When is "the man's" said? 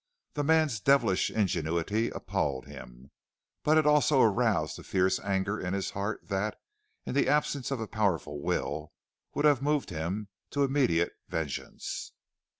0.33-0.79